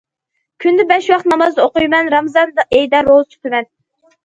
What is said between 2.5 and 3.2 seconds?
ئېيىدا